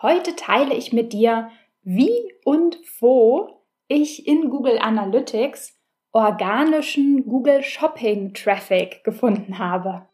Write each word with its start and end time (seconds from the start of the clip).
Heute 0.00 0.36
teile 0.36 0.76
ich 0.76 0.92
mit 0.92 1.12
dir, 1.12 1.50
wie 1.82 2.12
und 2.44 2.78
wo 3.00 3.64
ich 3.88 4.28
in 4.28 4.48
Google 4.48 4.78
Analytics 4.78 5.76
organischen 6.12 7.26
Google 7.26 7.64
Shopping 7.64 8.32
Traffic 8.32 9.02
gefunden 9.02 9.58
habe. 9.58 10.06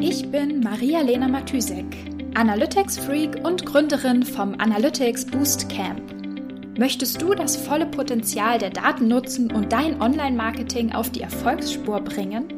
Ich 0.00 0.28
bin 0.28 0.58
Maria-Lena 0.58 1.28
Matysek, 1.28 1.86
Analytics 2.34 2.98
Freak 2.98 3.36
und 3.46 3.64
Gründerin 3.64 4.24
vom 4.24 4.56
Analytics 4.58 5.24
Boost 5.24 5.68
Camp. 5.68 6.02
Möchtest 6.76 7.22
du 7.22 7.36
das 7.36 7.56
volle 7.56 7.86
Potenzial 7.86 8.58
der 8.58 8.70
Daten 8.70 9.06
nutzen 9.06 9.52
und 9.52 9.72
dein 9.72 10.02
Online-Marketing 10.02 10.92
auf 10.92 11.10
die 11.10 11.20
Erfolgsspur 11.20 12.00
bringen? 12.00 12.57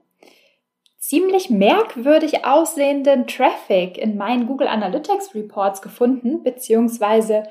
ziemlich 1.11 1.49
merkwürdig 1.49 2.45
aussehenden 2.45 3.27
Traffic 3.27 3.97
in 3.97 4.15
meinen 4.15 4.47
Google 4.47 4.69
Analytics 4.69 5.35
Reports 5.35 5.81
gefunden, 5.81 6.41
beziehungsweise 6.41 7.43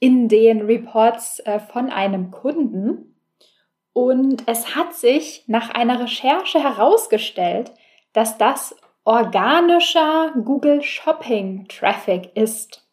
in 0.00 0.28
den 0.28 0.60
Reports 0.60 1.38
äh, 1.46 1.58
von 1.58 1.88
einem 1.88 2.30
Kunden. 2.30 3.16
Und 3.94 4.42
es 4.46 4.76
hat 4.76 4.92
sich 4.92 5.44
nach 5.46 5.70
einer 5.70 5.98
Recherche 5.98 6.62
herausgestellt, 6.62 7.72
dass 8.12 8.36
das 8.36 8.76
organischer 9.04 10.34
Google 10.44 10.82
Shopping 10.82 11.68
Traffic 11.68 12.36
ist. 12.36 12.86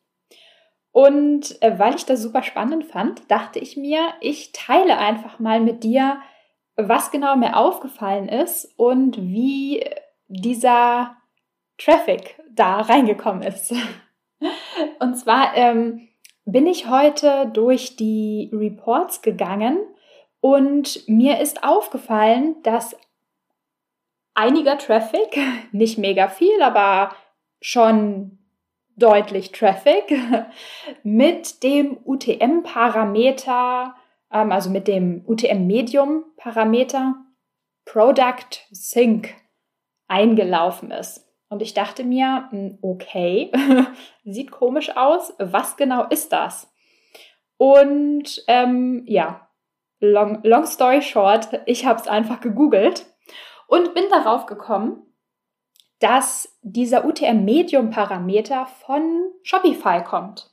Und 0.93 1.61
äh, 1.61 1.77
weil 1.77 1.95
ich 1.95 2.05
das 2.05 2.21
super 2.21 2.43
spannend 2.43 2.85
fand, 2.85 3.29
dachte 3.29 3.59
ich 3.59 3.75
mir, 3.75 3.99
ich 4.21 4.53
teile 4.53 4.97
einfach 4.97 5.39
mal 5.39 5.59
mit 5.59 5.83
dir, 5.83 6.21
was 6.77 7.11
genau 7.11 7.35
mir 7.35 7.57
aufgefallen 7.57 8.29
ist 8.29 8.73
und 8.77 9.17
wie 9.17 9.83
dieser 10.33 11.15
Traffic 11.77 12.39
da 12.51 12.81
reingekommen 12.81 13.43
ist. 13.43 13.73
Und 14.99 15.15
zwar 15.15 15.55
ähm, 15.55 16.07
bin 16.45 16.67
ich 16.67 16.87
heute 16.87 17.49
durch 17.53 17.95
die 17.95 18.49
Reports 18.53 19.21
gegangen 19.21 19.77
und 20.41 21.07
mir 21.07 21.39
ist 21.39 21.63
aufgefallen, 21.63 22.57
dass 22.63 22.97
einiger 24.33 24.77
Traffic, 24.77 25.37
nicht 25.71 25.97
mega 25.97 26.27
viel, 26.27 26.61
aber 26.61 27.15
schon 27.61 28.39
deutlich 28.95 29.51
Traffic, 29.51 30.13
mit 31.03 31.63
dem 31.63 31.97
UTM-Parameter, 32.05 33.95
ähm, 34.31 34.51
also 34.51 34.69
mit 34.69 34.87
dem 34.87 35.23
UTM-Medium-Parameter 35.25 37.15
Product 37.85 38.67
Sync 38.71 39.33
eingelaufen 40.07 40.91
ist. 40.91 41.27
Und 41.49 41.61
ich 41.61 41.73
dachte 41.73 42.03
mir, 42.03 42.47
hm, 42.49 42.79
okay, 42.81 43.51
sieht 44.25 44.51
komisch 44.51 44.95
aus. 44.95 45.33
Was 45.37 45.77
genau 45.77 46.05
ist 46.05 46.33
das? 46.33 46.71
Und 47.57 48.43
ähm, 48.47 49.03
ja, 49.05 49.47
long, 49.99 50.39
long 50.43 50.65
story 50.65 51.01
short, 51.01 51.49
ich 51.65 51.85
habe 51.85 51.99
es 51.99 52.07
einfach 52.07 52.41
gegoogelt 52.41 53.05
und 53.67 53.93
bin 53.93 54.05
darauf 54.09 54.45
gekommen, 54.45 55.03
dass 55.99 56.57
dieser 56.61 57.05
UTM-Medium-Parameter 57.05 58.65
von 58.65 59.31
Shopify 59.43 60.03
kommt. 60.03 60.51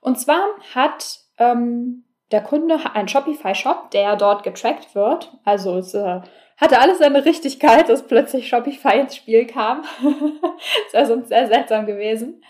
Und 0.00 0.18
zwar 0.18 0.42
hat 0.74 1.20
ähm, 1.38 2.04
der 2.32 2.42
Kunde 2.42 2.78
einen 2.94 3.08
Shopify-Shop, 3.08 3.90
der 3.90 4.16
dort 4.16 4.42
getrackt 4.42 4.94
wird. 4.94 5.32
Also 5.44 5.78
es 5.78 5.94
äh, 5.94 6.20
hatte 6.56 6.80
alles 6.80 6.98
seine 6.98 7.24
Richtigkeit, 7.24 7.88
dass 7.88 8.06
plötzlich 8.06 8.48
Shopify 8.48 8.98
ins 9.00 9.16
Spiel 9.16 9.46
kam. 9.46 9.82
das 10.02 10.92
wäre 10.92 11.06
sonst 11.06 11.28
sehr 11.28 11.46
seltsam 11.46 11.86
gewesen. 11.86 12.42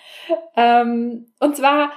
Ähm, 0.57 1.33
und 1.41 1.57
zwar 1.57 1.91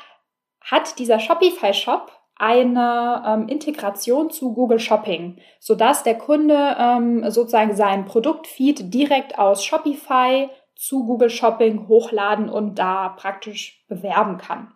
hat 0.62 1.00
dieser 1.00 1.20
Shopify-Shop 1.20 2.12
eine 2.36 3.24
ähm, 3.26 3.48
Integration 3.48 4.30
zu 4.30 4.54
Google 4.54 4.80
Shopping, 4.80 5.40
sodass 5.60 6.04
der 6.04 6.18
Kunde 6.18 6.76
ähm, 6.80 7.30
sozusagen 7.30 7.76
sein 7.76 8.06
Produktfeed 8.06 8.94
direkt 8.94 9.38
aus 9.38 9.64
Shopify 9.64 10.50
zu 10.76 11.06
Google 11.06 11.30
Shopping 11.30 11.90
hochladen 11.90 12.50
und 12.50 12.80
da 12.80 13.10
praktisch 13.10 13.86
bewerben 13.90 14.38
kann. 14.38 14.74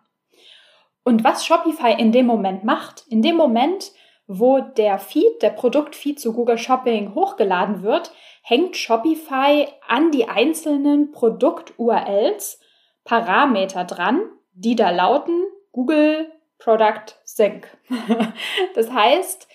Und 1.04 1.22
was 1.22 1.44
Shopify 1.46 1.92
in 1.92 2.12
dem 2.12 2.26
Moment 2.26 2.64
macht, 2.64 3.04
in 3.08 3.22
dem 3.22 3.36
Moment 3.36 3.92
wo 4.26 4.60
der 4.60 4.98
Feed, 4.98 5.42
der 5.42 5.50
Produktfeed 5.50 6.18
zu 6.18 6.32
Google 6.32 6.58
Shopping 6.58 7.14
hochgeladen 7.14 7.82
wird, 7.82 8.12
hängt 8.42 8.76
Shopify 8.76 9.68
an 9.86 10.10
die 10.10 10.28
einzelnen 10.28 11.12
Produkt-URLs 11.12 12.60
Parameter 13.04 13.84
dran, 13.84 14.22
die 14.54 14.76
da 14.76 14.90
lauten 14.90 15.44
Google 15.72 16.32
Product 16.58 17.14
Sync. 17.24 17.68
das 18.74 18.90
heißt, 18.90 19.46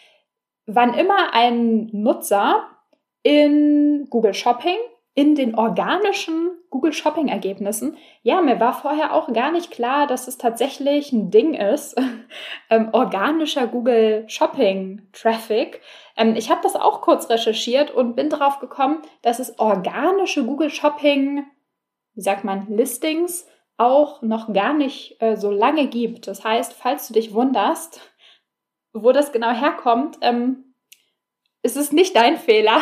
wann 0.67 0.93
immer 0.93 1.33
ein 1.33 1.89
Nutzer 1.91 2.67
in 3.23 4.07
Google 4.09 4.35
Shopping 4.35 4.77
in 5.19 5.35
den 5.35 5.53
organischen 5.53 6.51
Google 6.69 6.93
Shopping 6.93 7.27
Ergebnissen. 7.27 7.97
Ja, 8.21 8.39
mir 8.39 8.61
war 8.61 8.71
vorher 8.71 9.13
auch 9.13 9.33
gar 9.33 9.51
nicht 9.51 9.69
klar, 9.69 10.07
dass 10.07 10.29
es 10.29 10.37
tatsächlich 10.37 11.11
ein 11.11 11.29
Ding 11.29 11.55
ist, 11.55 11.99
ähm, 12.69 12.87
organischer 12.93 13.67
Google 13.67 14.23
Shopping 14.29 15.09
Traffic. 15.11 15.81
Ähm, 16.15 16.37
ich 16.37 16.49
habe 16.49 16.61
das 16.63 16.77
auch 16.77 17.01
kurz 17.01 17.29
recherchiert 17.29 17.91
und 17.91 18.15
bin 18.15 18.29
darauf 18.29 18.59
gekommen, 18.59 19.01
dass 19.21 19.39
es 19.39 19.59
organische 19.59 20.45
Google 20.45 20.69
Shopping, 20.69 21.45
wie 22.13 22.21
sagt 22.21 22.45
man, 22.45 22.67
Listings 22.69 23.45
auch 23.75 24.21
noch 24.21 24.53
gar 24.53 24.71
nicht 24.71 25.21
äh, 25.21 25.35
so 25.35 25.51
lange 25.51 25.87
gibt. 25.87 26.27
Das 26.27 26.45
heißt, 26.45 26.71
falls 26.71 27.09
du 27.09 27.13
dich 27.13 27.33
wunderst, 27.33 27.99
wo 28.93 29.11
das 29.11 29.33
genau 29.33 29.51
herkommt, 29.51 30.17
ähm, 30.21 30.68
es 31.61 31.75
ist 31.75 31.91
nicht 31.91 32.15
dein 32.15 32.37
Fehler. 32.37 32.79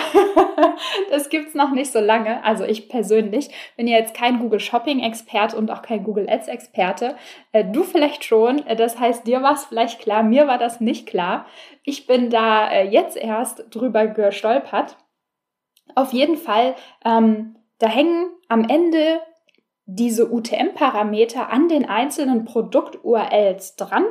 das 1.10 1.30
gibt 1.30 1.50
es 1.50 1.56
noch 1.56 1.72
nicht 1.72 1.92
so 1.92 2.00
lange. 2.00 2.44
Also 2.44 2.64
ich 2.64 2.90
persönlich 2.90 3.50
bin 3.76 3.88
ja 3.88 3.98
jetzt 3.98 4.14
kein 4.14 4.40
Google 4.40 4.60
Shopping 4.60 5.00
Experte 5.00 5.58
und 5.58 5.72
auch 5.72 5.82
kein 5.82 6.04
Google 6.04 6.30
Ads 6.30 6.48
Experte. 6.48 7.16
Äh, 7.52 7.66
du 7.66 7.84
vielleicht 7.84 8.24
schon. 8.24 8.66
Äh, 8.68 8.76
das 8.76 9.00
heißt, 9.00 9.26
dir 9.26 9.42
war 9.42 9.54
es 9.54 9.66
vielleicht 9.66 10.00
klar. 10.00 10.22
Mir 10.22 10.48
war 10.48 10.60
das 10.60 10.80
nicht 10.80 11.08
klar. 11.08 11.48
Ich 11.84 12.06
bin 12.06 12.30
da 12.30 12.70
äh, 12.70 12.88
jetzt 12.88 13.18
erst 13.18 13.66
drüber 13.72 14.06
gestolpert. 14.08 14.98
Auf 15.96 16.14
jeden 16.14 16.38
Fall, 16.38 16.76
ähm, 17.04 17.56
da 17.80 17.88
hängen 17.88 18.30
am 18.48 18.68
Ende 18.68 19.22
diese 19.86 20.32
UTM-Parameter 20.32 21.50
an 21.50 21.70
den 21.70 21.88
einzelnen 21.88 22.44
Produkt-URLs 22.46 23.78
dran. 23.78 24.06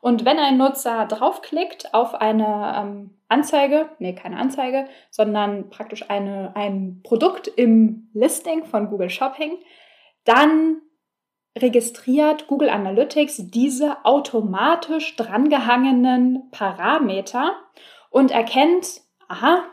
Und 0.00 0.24
wenn 0.24 0.38
ein 0.38 0.58
Nutzer 0.58 1.06
draufklickt 1.06 1.94
auf 1.94 2.14
eine 2.14 2.74
ähm, 2.76 3.21
Anzeige, 3.32 3.88
nee, 3.98 4.14
keine 4.14 4.36
Anzeige, 4.36 4.86
sondern 5.10 5.70
praktisch 5.70 6.08
eine, 6.08 6.54
ein 6.54 7.00
Produkt 7.02 7.48
im 7.48 8.10
Listing 8.12 8.64
von 8.64 8.88
Google 8.88 9.10
Shopping, 9.10 9.58
dann 10.24 10.80
registriert 11.58 12.46
Google 12.46 12.70
Analytics 12.70 13.50
diese 13.50 14.04
automatisch 14.04 15.16
drangehangenen 15.16 16.50
Parameter 16.50 17.56
und 18.10 18.30
erkennt, 18.30 19.00
aha, 19.28 19.64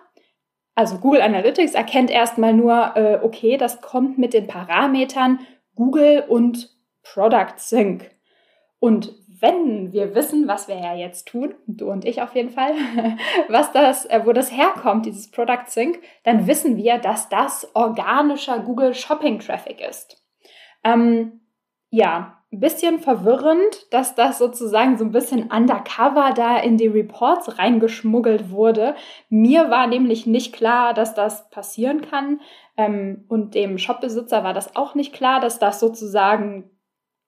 also 0.75 0.97
Google 0.97 1.21
Analytics 1.21 1.73
erkennt 1.73 2.09
erstmal 2.09 2.53
nur, 2.53 2.95
äh, 2.95 3.19
okay, 3.21 3.57
das 3.57 3.81
kommt 3.81 4.17
mit 4.17 4.33
den 4.33 4.47
Parametern 4.47 5.39
Google 5.75 6.23
und 6.27 6.69
Product 7.03 7.57
Sync. 7.57 8.11
Und 8.79 9.13
wenn 9.39 9.91
wir 9.93 10.15
wissen, 10.15 10.47
was 10.47 10.67
wir 10.67 10.77
ja 10.77 10.95
jetzt 10.95 11.27
tun, 11.27 11.55
du 11.67 11.89
und 11.89 12.05
ich 12.05 12.21
auf 12.21 12.35
jeden 12.35 12.49
Fall, 12.49 12.73
was 13.47 13.71
das, 13.71 14.05
äh, 14.05 14.21
wo 14.25 14.33
das 14.33 14.51
herkommt, 14.51 15.05
dieses 15.05 15.31
Product 15.31 15.67
Sync, 15.67 15.99
dann 16.23 16.47
wissen 16.47 16.77
wir, 16.77 16.97
dass 16.97 17.29
das 17.29 17.69
organischer 17.75 18.59
Google 18.59 18.93
Shopping 18.93 19.39
Traffic 19.39 19.81
ist. 19.81 20.23
Ähm, 20.83 21.41
ja, 21.89 22.39
ein 22.51 22.59
bisschen 22.59 22.99
verwirrend, 22.99 23.93
dass 23.93 24.15
das 24.15 24.39
sozusagen 24.39 24.97
so 24.97 25.05
ein 25.05 25.11
bisschen 25.11 25.51
undercover 25.51 26.33
da 26.35 26.57
in 26.57 26.77
die 26.77 26.87
Reports 26.87 27.59
reingeschmuggelt 27.59 28.49
wurde. 28.49 28.95
Mir 29.29 29.69
war 29.69 29.85
nämlich 29.85 30.25
nicht 30.25 30.53
klar, 30.53 30.95
dass 30.95 31.13
das 31.13 31.49
passieren 31.51 32.01
kann. 32.01 32.41
Ähm, 32.75 33.25
und 33.27 33.53
dem 33.53 33.77
Shopbesitzer 33.77 34.43
war 34.43 34.53
das 34.53 34.75
auch 34.75 34.95
nicht 34.95 35.13
klar, 35.13 35.39
dass 35.39 35.59
das 35.59 35.79
sozusagen 35.79 36.71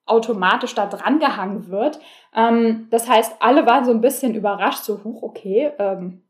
automatisch 0.06 0.74
da 0.74 0.86
dran 0.86 1.18
gehangen 1.18 1.68
wird. 1.68 2.00
Ähm, 2.34 2.88
das 2.90 3.08
heißt, 3.08 3.36
alle 3.40 3.66
waren 3.66 3.84
so 3.84 3.92
ein 3.92 4.00
bisschen 4.00 4.34
überrascht, 4.34 4.84
so, 4.84 5.02
huch, 5.04 5.22
okay, 5.22 5.72
ähm, 5.78 6.22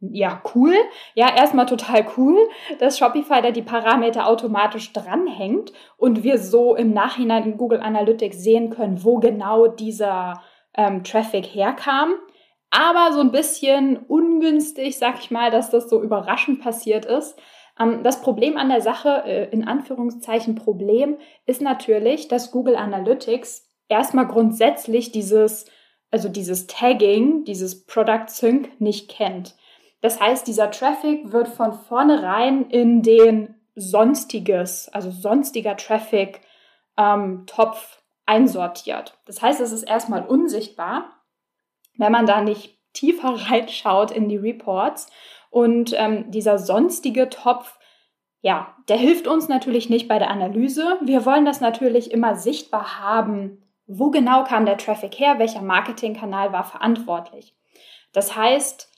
ja, 0.00 0.40
cool. 0.54 0.74
Ja, 1.14 1.34
erstmal 1.34 1.66
total 1.66 2.06
cool, 2.16 2.36
dass 2.78 2.98
Shopify 2.98 3.42
da 3.42 3.50
die 3.50 3.62
Parameter 3.62 4.28
automatisch 4.28 4.92
dranhängt 4.92 5.72
und 5.96 6.22
wir 6.22 6.38
so 6.38 6.76
im 6.76 6.92
Nachhinein 6.92 7.44
in 7.44 7.56
Google 7.56 7.80
Analytics 7.80 8.38
sehen 8.38 8.70
können, 8.70 9.02
wo 9.02 9.18
genau 9.18 9.66
dieser 9.66 10.40
ähm, 10.74 11.02
Traffic 11.02 11.46
herkam. 11.46 12.14
Aber 12.70 13.12
so 13.12 13.20
ein 13.20 13.32
bisschen 13.32 13.96
ungünstig, 13.96 14.98
sag 14.98 15.18
ich 15.18 15.30
mal, 15.30 15.50
dass 15.50 15.70
das 15.70 15.88
so 15.88 16.00
überraschend 16.02 16.60
passiert 16.60 17.04
ist. 17.04 17.36
Ähm, 17.78 18.02
das 18.02 18.20
Problem 18.20 18.56
an 18.56 18.68
der 18.68 18.80
Sache, 18.80 19.22
äh, 19.24 19.50
in 19.50 19.66
Anführungszeichen 19.66 20.54
Problem, 20.54 21.18
ist 21.46 21.60
natürlich, 21.60 22.28
dass 22.28 22.50
Google 22.50 22.76
Analytics 22.76 23.66
erstmal 23.88 24.26
grundsätzlich 24.26 25.12
dieses, 25.12 25.66
also 26.10 26.28
dieses 26.28 26.66
Tagging, 26.66 27.44
dieses 27.44 27.84
Product 27.84 28.28
Sync 28.28 28.80
nicht 28.80 29.10
kennt. 29.10 29.56
Das 30.00 30.20
heißt, 30.20 30.46
dieser 30.46 30.70
Traffic 30.70 31.32
wird 31.32 31.48
von 31.48 31.72
vornherein 31.72 32.70
in 32.70 33.02
den 33.02 33.54
sonstiges, 33.74 34.88
also 34.88 35.10
sonstiger 35.10 35.76
Traffic 35.76 36.40
ähm, 36.96 37.44
Topf 37.46 38.02
einsortiert. 38.26 39.18
Das 39.24 39.40
heißt, 39.40 39.60
es 39.60 39.72
ist 39.72 39.84
erstmal 39.84 40.26
unsichtbar, 40.26 41.22
wenn 41.96 42.12
man 42.12 42.26
da 42.26 42.42
nicht 42.42 42.78
tiefer 42.92 43.34
reinschaut 43.50 44.10
in 44.10 44.28
die 44.28 44.36
Reports. 44.36 45.08
Und 45.50 45.94
ähm, 45.96 46.30
dieser 46.30 46.58
sonstige 46.58 47.28
Topf, 47.28 47.78
ja, 48.40 48.76
der 48.88 48.96
hilft 48.96 49.26
uns 49.26 49.48
natürlich 49.48 49.90
nicht 49.90 50.08
bei 50.08 50.18
der 50.18 50.30
Analyse. 50.30 50.98
Wir 51.02 51.26
wollen 51.26 51.44
das 51.44 51.60
natürlich 51.60 52.10
immer 52.12 52.36
sichtbar 52.36 53.00
haben, 53.00 53.62
wo 53.86 54.10
genau 54.10 54.44
kam 54.44 54.66
der 54.66 54.76
Traffic 54.76 55.18
her, 55.18 55.38
welcher 55.38 55.62
Marketingkanal 55.62 56.52
war 56.52 56.64
verantwortlich. 56.64 57.56
Das 58.12 58.36
heißt, 58.36 58.92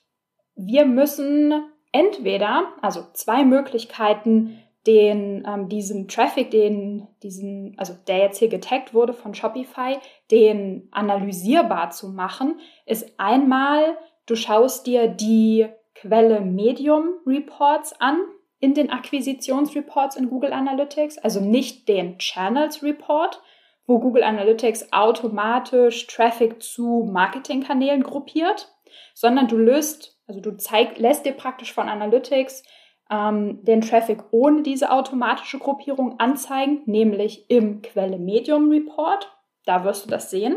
wir 0.56 0.84
müssen 0.84 1.64
entweder, 1.92 2.72
also 2.82 3.04
zwei 3.14 3.44
Möglichkeiten, 3.44 4.58
den, 4.86 5.44
ähm, 5.46 5.68
diesen 5.68 6.08
Traffic, 6.08 6.50
den, 6.50 7.06
diesen, 7.22 7.74
also 7.76 7.94
der 8.06 8.18
jetzt 8.18 8.38
hier 8.38 8.48
getaggt 8.48 8.94
wurde 8.94 9.12
von 9.12 9.34
Shopify, 9.34 9.98
den 10.30 10.88
analysierbar 10.90 11.90
zu 11.90 12.08
machen, 12.08 12.58
ist 12.86 13.14
einmal, 13.18 13.98
du 14.26 14.36
schaust 14.36 14.86
dir 14.86 15.08
die 15.08 15.68
Quelle 16.00 16.40
Medium 16.40 17.14
Reports 17.26 17.92
an 18.00 18.18
in 18.58 18.74
den 18.74 18.90
Akquisitionsreports 18.90 20.16
in 20.16 20.28
Google 20.28 20.52
Analytics, 20.52 21.18
also 21.18 21.40
nicht 21.40 21.88
den 21.88 22.18
Channels 22.18 22.82
Report, 22.82 23.42
wo 23.86 23.98
Google 23.98 24.22
Analytics 24.22 24.92
automatisch 24.92 26.06
Traffic 26.06 26.62
zu 26.62 27.08
Marketingkanälen 27.10 28.02
gruppiert, 28.02 28.68
sondern 29.14 29.48
du 29.48 29.56
löst 29.56 30.20
also 30.30 30.40
du 30.40 30.56
zeig, 30.56 30.96
lässt 30.98 31.26
dir 31.26 31.32
praktisch 31.32 31.72
von 31.72 31.88
Analytics 31.88 32.62
ähm, 33.10 33.64
den 33.64 33.80
Traffic 33.80 34.22
ohne 34.30 34.62
diese 34.62 34.92
automatische 34.92 35.58
Gruppierung 35.58 36.20
anzeigen, 36.20 36.82
nämlich 36.86 37.50
im 37.50 37.82
Quelle 37.82 38.16
Medium 38.16 38.70
Report. 38.70 39.28
Da 39.64 39.82
wirst 39.82 40.06
du 40.06 40.08
das 40.08 40.30
sehen. 40.30 40.56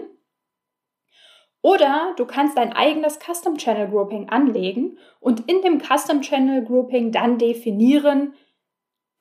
Oder 1.63 2.13
du 2.17 2.25
kannst 2.25 2.57
dein 2.57 2.73
eigenes 2.73 3.19
Custom 3.19 3.57
Channel 3.57 3.87
Grouping 3.87 4.29
anlegen 4.29 4.97
und 5.21 5.49
in 5.49 5.61
dem 5.61 5.79
Custom 5.79 6.21
Channel 6.21 6.63
Grouping 6.63 7.13
dann 7.13 7.37
definieren, 7.37 8.33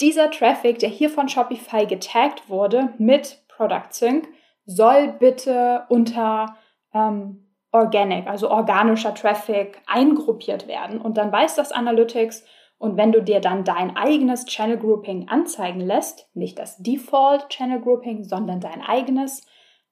dieser 0.01 0.29
Traffic, 0.33 0.81
der 0.81 0.89
hier 0.89 1.09
von 1.09 1.29
Shopify 1.29 1.87
getaggt 1.87 2.51
wurde 2.51 2.93
mit 2.99 3.45
Product 3.47 3.93
Sync, 3.93 4.29
soll 4.67 5.15
bitte 5.21 5.85
unter 5.89 6.57
ähm, 6.93 7.47
Organic, 7.71 8.27
also 8.27 8.51
organischer 8.51 9.15
Traffic 9.15 9.81
eingruppiert 9.87 10.67
werden. 10.67 11.01
Und 11.01 11.19
dann 11.19 11.31
weiß 11.31 11.55
das 11.55 11.71
Analytics, 11.71 12.45
und 12.77 12.97
wenn 12.97 13.13
du 13.13 13.23
dir 13.23 13.39
dann 13.39 13.63
dein 13.63 13.97
eigenes 13.97 14.45
Channel 14.47 14.79
Grouping 14.79 15.29
anzeigen 15.29 15.81
lässt, 15.81 16.29
nicht 16.35 16.59
das 16.59 16.79
Default 16.79 17.49
Channel 17.51 17.81
Grouping, 17.81 18.25
sondern 18.25 18.59
dein 18.59 18.83
eigenes, 18.83 19.47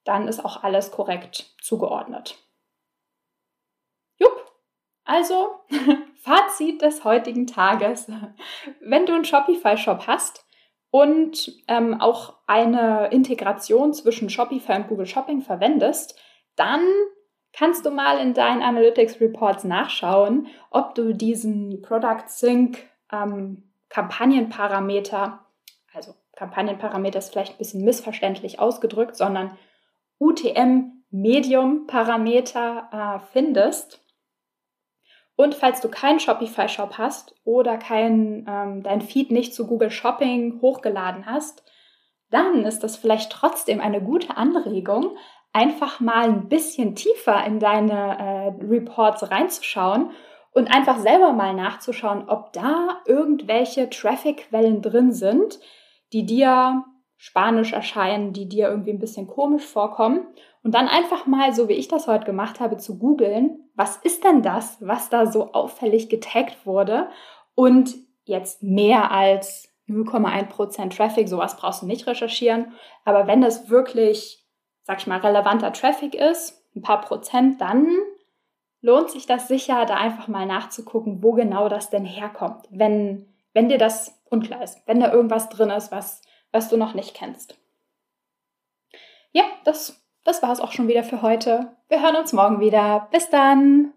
dann 0.04 0.28
ist 0.28 0.44
auch 0.44 0.62
alles 0.62 0.90
korrekt 0.90 1.54
zugeordnet. 1.62 2.38
Jupp, 4.16 4.52
also 5.04 5.60
Fazit 6.22 6.82
des 6.82 7.04
heutigen 7.04 7.46
Tages. 7.46 8.10
Wenn 8.80 9.06
du 9.06 9.14
einen 9.14 9.24
Shopify-Shop 9.24 10.06
hast 10.06 10.44
und 10.90 11.52
ähm, 11.68 12.00
auch 12.00 12.34
eine 12.46 13.08
Integration 13.08 13.94
zwischen 13.94 14.28
Shopify 14.28 14.74
und 14.74 14.88
Google 14.88 15.06
Shopping 15.06 15.40
verwendest, 15.42 16.18
dann 16.56 16.82
kannst 17.52 17.86
du 17.86 17.90
mal 17.90 18.18
in 18.18 18.34
deinen 18.34 18.62
Analytics 18.62 19.20
Reports 19.20 19.64
nachschauen, 19.64 20.48
ob 20.70 20.94
du 20.94 21.14
diesen 21.14 21.82
Product 21.82 22.28
Sync 22.28 22.88
ähm, 23.12 23.70
Kampagnenparameter, 23.88 25.44
also 25.92 26.14
Kampagnenparameter 26.36 27.18
ist 27.18 27.30
vielleicht 27.30 27.54
ein 27.54 27.58
bisschen 27.58 27.84
missverständlich 27.84 28.60
ausgedrückt, 28.60 29.16
sondern 29.16 29.58
UTM 30.20 31.02
Medium 31.10 31.86
Parameter 31.86 32.88
äh, 32.92 33.26
findest. 33.32 34.00
Und 35.34 35.54
falls 35.54 35.80
du 35.80 35.88
keinen 35.88 36.20
Shopify 36.20 36.68
Shop 36.68 36.98
hast 36.98 37.34
oder 37.44 37.78
kein, 37.78 38.46
ähm, 38.46 38.82
dein 38.82 39.00
Feed 39.00 39.30
nicht 39.30 39.54
zu 39.54 39.66
Google 39.66 39.90
Shopping 39.90 40.60
hochgeladen 40.60 41.26
hast, 41.26 41.64
dann 42.30 42.64
ist 42.64 42.84
das 42.84 42.96
vielleicht 42.96 43.32
trotzdem 43.32 43.80
eine 43.80 44.02
gute 44.02 44.36
Anregung, 44.36 45.16
einfach 45.52 45.98
mal 45.98 46.24
ein 46.24 46.48
bisschen 46.48 46.94
tiefer 46.94 47.44
in 47.44 47.58
deine 47.58 48.18
äh, 48.18 48.64
Reports 48.64 49.30
reinzuschauen 49.30 50.10
und 50.52 50.72
einfach 50.72 50.98
selber 50.98 51.32
mal 51.32 51.54
nachzuschauen, 51.54 52.28
ob 52.28 52.52
da 52.52 53.00
irgendwelche 53.06 53.88
Traffic-Quellen 53.88 54.82
drin 54.82 55.12
sind, 55.12 55.58
die 56.12 56.26
dir 56.26 56.84
spanisch 57.20 57.72
erscheinen, 57.72 58.32
die 58.32 58.48
dir 58.48 58.68
irgendwie 58.68 58.92
ein 58.92 58.98
bisschen 58.98 59.26
komisch 59.26 59.66
vorkommen. 59.66 60.26
Und 60.62 60.74
dann 60.74 60.88
einfach 60.88 61.26
mal, 61.26 61.52
so 61.52 61.68
wie 61.68 61.74
ich 61.74 61.88
das 61.88 62.06
heute 62.06 62.24
gemacht 62.24 62.60
habe, 62.60 62.78
zu 62.78 62.98
googeln, 62.98 63.70
was 63.74 63.96
ist 63.96 64.24
denn 64.24 64.42
das, 64.42 64.78
was 64.80 65.10
da 65.10 65.26
so 65.26 65.52
auffällig 65.52 66.08
getaggt 66.08 66.64
wurde? 66.64 67.08
Und 67.54 67.94
jetzt 68.24 68.62
mehr 68.62 69.10
als 69.10 69.68
0,1% 69.88 70.96
Traffic, 70.96 71.28
sowas 71.28 71.56
brauchst 71.56 71.82
du 71.82 71.86
nicht 71.86 72.06
recherchieren. 72.06 72.72
Aber 73.04 73.26
wenn 73.26 73.40
das 73.40 73.68
wirklich 73.68 74.40
sag 74.90 74.98
ich 74.98 75.06
mal, 75.06 75.20
relevanter 75.20 75.72
Traffic 75.72 76.16
ist, 76.16 76.64
ein 76.74 76.82
paar 76.82 77.00
Prozent, 77.00 77.60
dann 77.60 77.86
lohnt 78.80 79.08
sich 79.10 79.24
das 79.24 79.46
sicher, 79.46 79.86
da 79.86 79.94
einfach 79.94 80.26
mal 80.26 80.46
nachzugucken, 80.46 81.22
wo 81.22 81.32
genau 81.32 81.68
das 81.68 81.90
denn 81.90 82.04
herkommt, 82.04 82.66
wenn, 82.70 83.28
wenn 83.52 83.68
dir 83.68 83.78
das 83.78 84.20
unklar 84.30 84.64
ist, 84.64 84.82
wenn 84.86 84.98
da 84.98 85.12
irgendwas 85.12 85.48
drin 85.48 85.70
ist, 85.70 85.92
was, 85.92 86.22
was 86.52 86.68
du 86.68 86.76
noch 86.76 86.94
nicht 86.94 87.14
kennst. 87.14 87.56
Ja, 89.32 89.44
das, 89.64 90.02
das 90.24 90.42
war 90.42 90.52
es 90.52 90.60
auch 90.60 90.72
schon 90.72 90.88
wieder 90.88 91.04
für 91.04 91.22
heute. 91.22 91.76
Wir 91.88 92.02
hören 92.02 92.16
uns 92.16 92.32
morgen 92.32 92.60
wieder. 92.60 93.08
Bis 93.12 93.30
dann! 93.30 93.92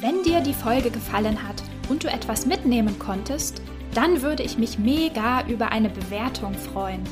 Wenn 0.00 0.22
dir 0.22 0.40
die 0.40 0.54
Folge 0.54 0.90
gefallen 0.90 1.46
hat 1.46 1.62
und 1.88 2.04
du 2.04 2.08
etwas 2.08 2.44
mitnehmen 2.44 2.98
konntest, 2.98 3.62
dann 3.94 4.20
würde 4.20 4.42
ich 4.42 4.58
mich 4.58 4.78
mega 4.78 5.46
über 5.46 5.72
eine 5.72 5.88
Bewertung 5.88 6.54
freuen. 6.54 7.02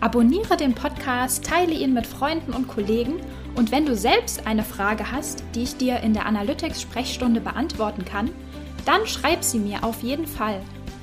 Abonniere 0.00 0.56
den 0.56 0.74
Podcast, 0.74 1.44
teile 1.44 1.72
ihn 1.72 1.92
mit 1.92 2.06
Freunden 2.06 2.52
und 2.54 2.68
Kollegen 2.68 3.20
und 3.56 3.72
wenn 3.72 3.84
du 3.84 3.96
selbst 3.96 4.46
eine 4.46 4.62
Frage 4.62 5.10
hast, 5.10 5.42
die 5.54 5.64
ich 5.64 5.76
dir 5.76 6.00
in 6.00 6.14
der 6.14 6.26
Analytics-Sprechstunde 6.26 7.40
beantworten 7.40 8.04
kann, 8.04 8.30
dann 8.86 9.06
schreib 9.06 9.42
sie 9.42 9.58
mir 9.58 9.84
auf 9.84 10.02
jeden 10.02 10.26
Fall 10.26 10.62